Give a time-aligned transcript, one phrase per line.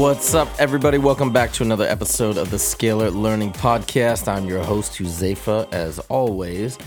[0.00, 0.96] What's up, everybody?
[0.96, 4.28] Welcome back to another episode of the Scalar Learning Podcast.
[4.28, 6.78] I'm your host, Huzefa, as always.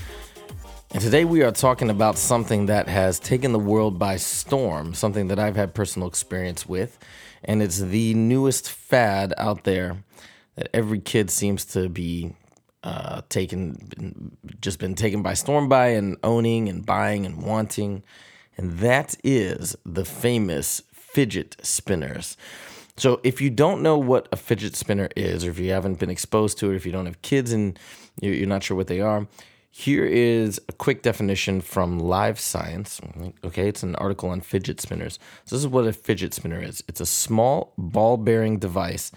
[0.90, 5.28] And today we are talking about something that has taken the world by storm, something
[5.28, 6.98] that I've had personal experience with.
[7.44, 10.04] And it's the newest fad out there
[10.56, 12.34] that every kid seems to be
[12.84, 18.02] uh, taken, just been taken by storm by and owning and buying and wanting.
[18.58, 22.38] And that is the famous fidget spinners.
[22.96, 26.12] So, if you don't know what a fidget spinner is, or if you haven't been
[26.12, 27.78] exposed to it, if you don't have kids and
[28.22, 29.28] you're, not sure what they are,
[29.72, 33.02] here is a quick definition from Live Science.
[33.44, 35.18] Okay, it's an article on fidget spinners.
[35.46, 39.12] So, this is what a fidget spinner is it's a small ball bearing device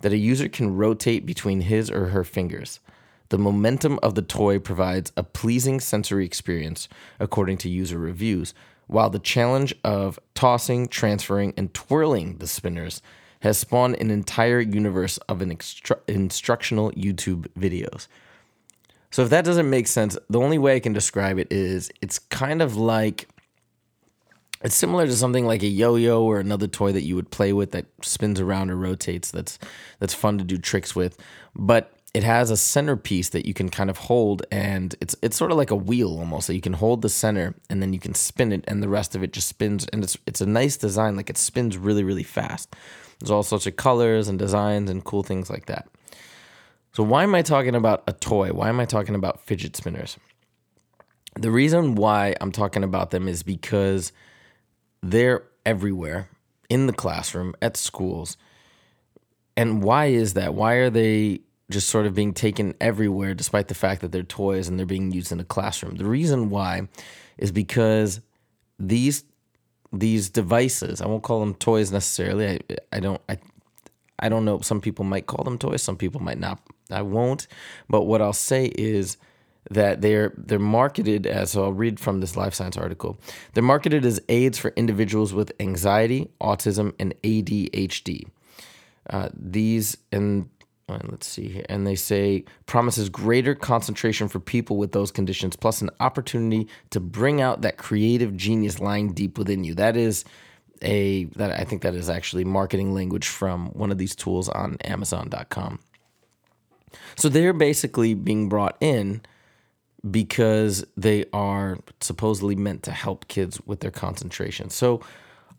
[0.00, 2.80] that a user can rotate between his or her fingers.
[3.28, 6.88] The momentum of the toy provides a pleasing sensory experience,
[7.20, 8.54] according to user reviews,
[8.88, 13.00] while the challenge of tossing, transferring, and twirling the spinners
[13.40, 15.50] has spawned an entire universe of an
[16.08, 18.06] instructional YouTube videos.
[19.10, 22.18] So if that doesn't make sense, the only way I can describe it is it's
[22.18, 23.28] kind of like
[24.62, 27.72] it's similar to something like a yo-yo or another toy that you would play with
[27.72, 29.58] that spins around or rotates that's
[29.98, 31.18] that's fun to do tricks with,
[31.54, 35.50] but it has a centerpiece that you can kind of hold and it's it's sort
[35.50, 38.14] of like a wheel almost that you can hold the center and then you can
[38.14, 41.16] spin it and the rest of it just spins and it's it's a nice design
[41.16, 42.74] like it spins really really fast.
[43.20, 45.88] There's all sorts of colors and designs and cool things like that.
[46.92, 48.50] So why am I talking about a toy?
[48.50, 50.16] Why am I talking about fidget spinners?
[51.38, 54.12] The reason why I'm talking about them is because
[55.02, 56.28] they're everywhere
[56.68, 58.36] in the classroom, at schools.
[59.56, 60.54] And why is that?
[60.54, 64.66] Why are they just sort of being taken everywhere despite the fact that they're toys
[64.66, 65.96] and they're being used in a classroom?
[65.96, 66.88] The reason why
[67.38, 68.20] is because
[68.78, 69.24] these
[69.92, 72.48] these devices, I won't call them toys necessarily.
[72.48, 72.58] I,
[72.92, 73.38] I don't I
[74.18, 74.60] I don't know.
[74.60, 76.60] Some people might call them toys, some people might not.
[76.90, 77.46] I won't.
[77.88, 79.16] But what I'll say is
[79.70, 83.18] that they're they're marketed as so I'll read from this Live Science article.
[83.54, 88.28] They're marketed as aids for individuals with anxiety, autism, and ADHD.
[89.08, 90.48] Uh, these and
[90.90, 95.56] uh, let's see here, and they say promises greater concentration for people with those conditions,
[95.56, 99.74] plus an opportunity to bring out that creative genius lying deep within you.
[99.74, 100.24] That is
[100.82, 104.76] a that I think that is actually marketing language from one of these tools on
[104.84, 105.78] Amazon.com.
[107.16, 109.22] So they're basically being brought in
[110.08, 114.70] because they are supposedly meant to help kids with their concentration.
[114.70, 115.00] So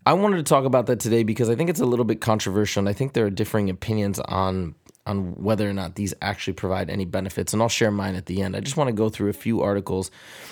[0.04, 2.80] I wanted to talk about that today because I think it's a little bit controversial
[2.80, 4.74] and I think there are differing opinions on
[5.04, 8.40] on whether or not these actually provide any benefits and I'll share mine at the
[8.40, 8.54] end.
[8.54, 10.10] I just want to go through a few articles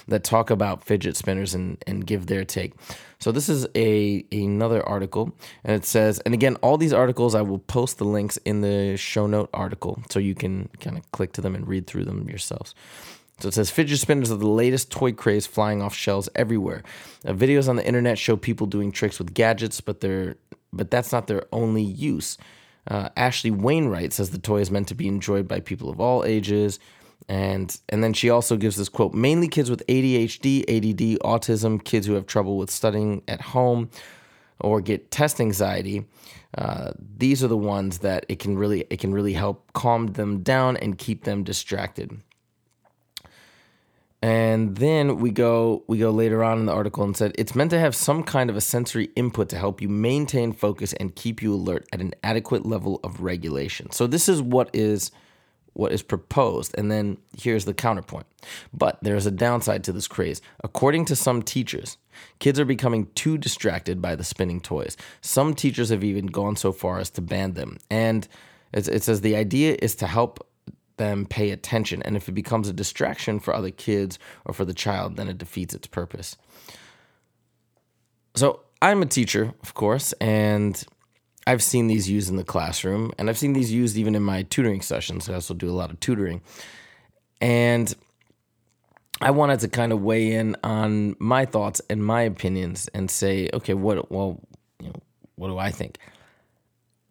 [0.08, 2.74] that talk about fidget spinners and and give their take.
[3.20, 7.42] So this is a another article and it says and again all these articles I
[7.42, 11.32] will post the links in the show note article so you can kind of click
[11.32, 12.74] to them and read through them yourselves.
[13.38, 16.82] So it says fidget spinners are the latest toy craze flying off shelves everywhere.
[17.24, 20.36] Uh, videos on the internet show people doing tricks with gadgets, but they're
[20.72, 22.36] but that's not their only use.
[22.88, 26.24] Uh, Ashley Wainwright says the toy is meant to be enjoyed by people of all
[26.24, 26.78] ages,
[27.28, 32.06] and and then she also gives this quote: mainly kids with ADHD, ADD, autism, kids
[32.06, 33.90] who have trouble with studying at home,
[34.60, 36.06] or get test anxiety.
[36.56, 40.42] Uh, these are the ones that it can really it can really help calm them
[40.42, 42.20] down and keep them distracted.
[44.22, 47.70] And then we go we go later on in the article and said it's meant
[47.70, 51.42] to have some kind of a sensory input to help you maintain focus and keep
[51.42, 53.90] you alert at an adequate level of regulation.
[53.90, 55.10] So this is what is
[55.72, 56.74] what is proposed.
[56.76, 58.26] And then here's the counterpoint.
[58.74, 60.42] But there's a downside to this craze.
[60.62, 61.96] According to some teachers,
[62.38, 64.96] kids are becoming too distracted by the spinning toys.
[65.20, 67.78] Some teachers have even gone so far as to ban them.
[67.90, 68.26] And
[68.72, 70.46] it, it says the idea is to help
[71.00, 72.02] them pay attention.
[72.04, 75.38] And if it becomes a distraction for other kids or for the child, then it
[75.38, 76.36] defeats its purpose.
[78.36, 80.80] So I'm a teacher, of course, and
[81.46, 84.44] I've seen these used in the classroom, and I've seen these used even in my
[84.44, 85.28] tutoring sessions.
[85.28, 86.42] I also do a lot of tutoring.
[87.40, 87.92] And
[89.20, 93.50] I wanted to kind of weigh in on my thoughts and my opinions and say,
[93.52, 94.40] okay, what well,
[94.80, 95.02] you know,
[95.36, 95.98] what do I think?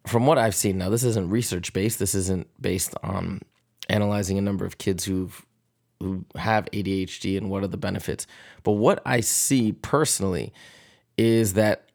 [0.06, 1.98] From what I've seen, now this isn't research based.
[1.98, 3.42] This isn't based on
[3.90, 5.44] analyzing a number of kids who've
[6.00, 8.26] who have ADHD and what are the benefits.
[8.62, 10.52] But what I see personally
[11.18, 11.90] is that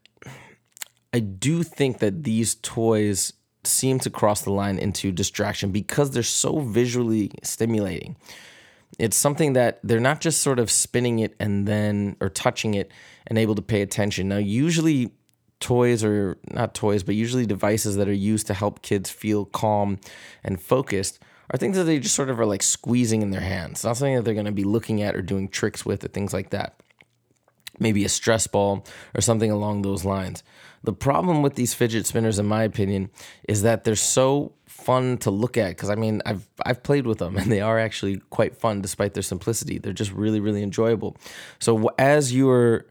[1.12, 3.34] I do think that these toys
[3.64, 8.16] seem to cross the line into distraction because they're so visually stimulating.
[9.00, 12.92] It's something that they're not just sort of spinning it and then or touching it
[13.26, 14.30] and able to pay attention.
[14.30, 15.12] Now, usually
[15.60, 20.00] toys or not toys, but usually devices that are used to help kids feel calm
[20.44, 21.20] and focused
[21.52, 23.84] are things that they just sort of are like squeezing in their hands.
[23.84, 26.34] Not something that they're going to be looking at or doing tricks with or things
[26.34, 26.82] like that.
[27.80, 30.44] Maybe a stress ball or something along those lines.
[30.84, 33.10] The problem with these fidget spinners, in my opinion,
[33.50, 37.18] is that they're so fun to look at because I mean I've I've played with
[37.18, 39.80] them and they are actually quite fun despite their simplicity.
[39.80, 41.18] They're just really really enjoyable.
[41.60, 42.86] So as you're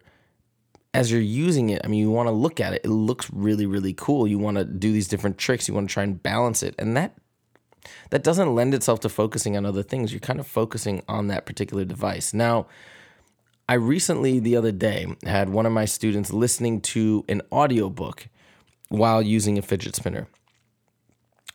[0.93, 2.83] as you're using it, I mean you want to look at it.
[2.85, 4.27] It looks really really cool.
[4.27, 5.69] You want to do these different tricks.
[5.69, 7.15] You want to try and balance it, and that
[8.11, 10.13] that doesn't lend itself to focusing on other things.
[10.13, 12.35] You're kind of focusing on that particular device.
[12.35, 12.67] Now,
[13.69, 18.29] I recently, the other day, had one of my students listening to an audiobook
[18.89, 20.29] while using a fidget spinner.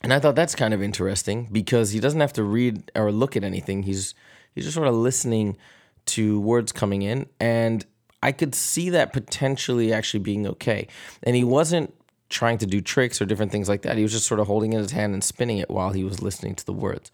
[0.02, 3.36] And I thought that's kind of interesting because he doesn't have to read or look
[3.36, 3.84] at anything.
[3.84, 4.16] He's
[4.56, 5.58] he's just sort of listening
[6.06, 7.86] to words coming in and
[8.22, 10.88] I could see that potentially actually being okay.
[11.24, 11.94] And he wasn't
[12.30, 13.98] trying to do tricks or different things like that.
[13.98, 16.22] He was just sort of holding in his hand and spinning it while he was
[16.22, 17.12] listening to the words.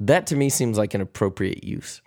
[0.00, 2.02] That to me seems like an appropriate use.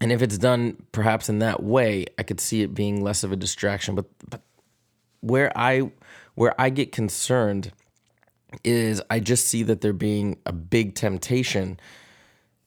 [0.00, 3.32] And if it's done perhaps in that way, I could see it being less of
[3.32, 3.94] a distraction.
[3.94, 4.42] But but
[5.20, 5.92] where I
[6.34, 7.72] where I get concerned
[8.64, 11.78] is I just see that there being a big temptation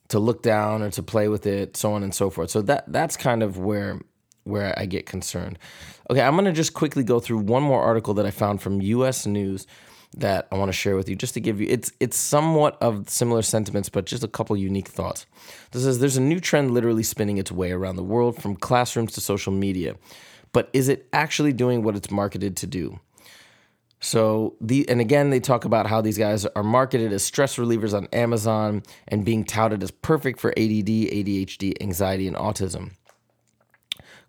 [0.09, 2.51] to look down or to play with it, so on and so forth.
[2.51, 3.99] So that that's kind of where
[4.43, 5.57] where I get concerned.
[6.09, 8.81] Okay, I'm going to just quickly go through one more article that I found from
[8.81, 9.67] US News
[10.17, 13.09] that I want to share with you just to give you it's it's somewhat of
[13.09, 15.25] similar sentiments but just a couple unique thoughts.
[15.71, 19.13] This says there's a new trend literally spinning its way around the world from classrooms
[19.13, 19.95] to social media.
[20.51, 22.99] But is it actually doing what it's marketed to do?
[23.99, 27.95] So the and again they talk about how these guys are marketed as stress relievers
[27.95, 32.91] on Amazon and being touted as perfect for ADD, ADHD, anxiety and autism.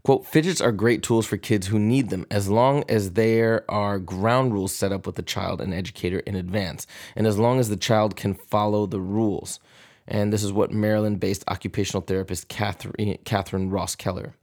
[0.05, 3.99] Quote, fidgets are great tools for kids who need them as long as there are
[3.99, 6.87] ground rules set up with the child and educator in advance,
[7.17, 9.61] and as long as the child can follow the rules.
[10.07, 14.35] And this is what Maryland based occupational therapist Catherine, Catherine Ross Keller.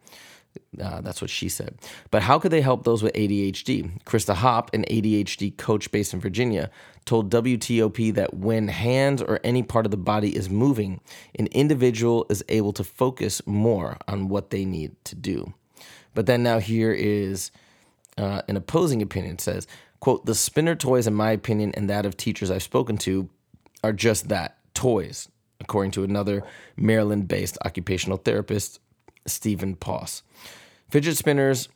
[0.81, 1.77] Uh, that's what she said.
[2.09, 4.03] But how could they help those with ADHD?
[4.03, 6.69] Krista Hopp, an ADHD coach based in Virginia,
[7.05, 11.01] told WTOP that when hands or any part of the body is moving,
[11.37, 15.53] an individual is able to focus more on what they need to do.
[16.13, 17.51] But then now here is
[18.17, 19.67] uh, an opposing opinion says,
[19.99, 23.29] quote, the spinner toys, in my opinion, and that of teachers I've spoken to,
[23.83, 26.43] are just that toys, according to another
[26.75, 28.79] Maryland based occupational therapist,
[29.25, 30.23] Stephen Poss.
[30.89, 31.69] Fidget spinners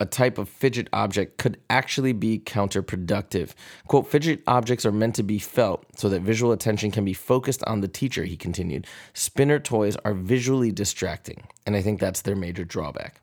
[0.00, 3.52] a type of fidget object could actually be counterproductive.
[3.86, 7.62] Quote, fidget objects are meant to be felt so that visual attention can be focused
[7.64, 8.86] on the teacher, he continued.
[9.12, 13.20] Spinner toys are visually distracting, and I think that's their major drawback.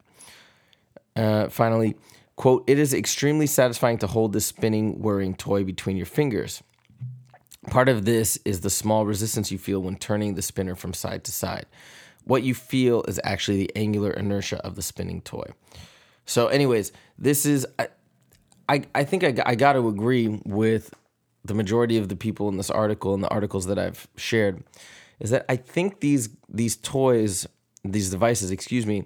[1.15, 1.95] Uh, finally,
[2.37, 6.63] quote, it is extremely satisfying to hold this spinning, whirring toy between your fingers.
[7.69, 11.25] Part of this is the small resistance you feel when turning the spinner from side
[11.25, 11.65] to side.
[12.23, 15.51] What you feel is actually the angular inertia of the spinning toy.
[16.25, 17.89] So, anyways, this is I
[18.69, 20.93] I, I think I, I got to agree with
[21.43, 24.63] the majority of the people in this article and the articles that I've shared
[25.19, 27.47] is that I think these these toys,
[27.83, 29.05] these devices, excuse me,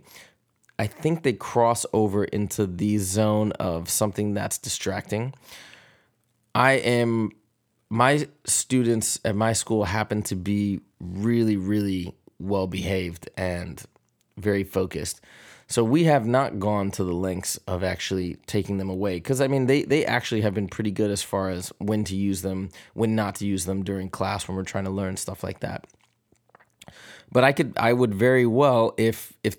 [0.78, 5.34] I think they cross over into the zone of something that's distracting.
[6.54, 7.32] I am
[7.90, 13.84] my students at my school happen to be really really well behaved and
[14.38, 15.22] very focused.
[15.68, 19.48] So we have not gone to the lengths of actually taking them away because I
[19.48, 22.70] mean they they actually have been pretty good as far as when to use them,
[22.94, 25.86] when not to use them during class when we're trying to learn stuff like that.
[27.32, 29.58] But I could I would very well if if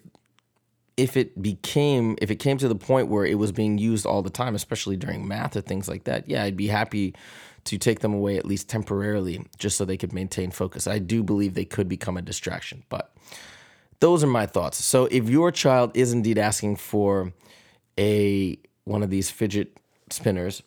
[0.97, 4.23] if it became if it came to the point where it was being used all
[4.23, 7.15] the time, especially during math or things like that, yeah, I'd be happy
[7.65, 10.87] to take them away at least temporarily just so they could maintain focus.
[10.87, 13.15] I do believe they could become a distraction, but
[14.01, 14.83] those are my thoughts.
[14.85, 17.33] So if your child is indeed asking for
[17.99, 19.79] a one of these fidget
[20.11, 20.63] spinners,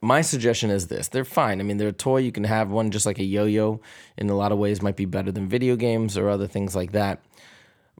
[0.00, 1.60] my suggestion is this they're fine.
[1.60, 2.18] I mean, they're a toy.
[2.18, 3.80] You can have one just like a yo yo,
[4.16, 6.92] in a lot of ways, might be better than video games or other things like
[6.92, 7.22] that.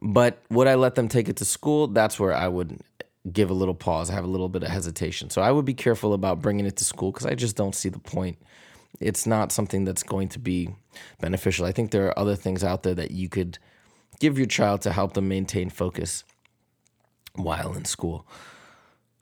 [0.03, 1.87] But would I let them take it to school?
[1.87, 2.81] That's where I would
[3.31, 4.09] give a little pause.
[4.09, 5.29] I have a little bit of hesitation.
[5.29, 7.87] So I would be careful about bringing it to school because I just don't see
[7.87, 8.37] the point.
[8.99, 10.71] It's not something that's going to be
[11.21, 11.65] beneficial.
[11.65, 13.59] I think there are other things out there that you could
[14.19, 16.25] give your child to help them maintain focus
[17.35, 18.27] while in school.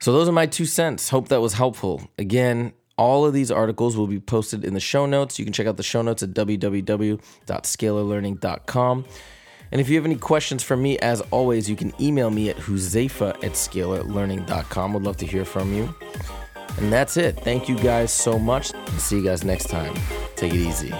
[0.00, 1.10] So those are my two cents.
[1.10, 2.10] Hope that was helpful.
[2.18, 5.38] Again, all of these articles will be posted in the show notes.
[5.38, 9.04] You can check out the show notes at www.scalarlearning.com.
[9.72, 12.56] And if you have any questions for me, as always, you can email me at
[12.56, 14.92] huzefa at scalarlearning.com.
[14.92, 15.92] Would love to hear from you.
[16.78, 17.40] And that's it.
[17.40, 18.72] Thank you guys so much.
[18.98, 19.94] See you guys next time.
[20.36, 20.92] Take it easy.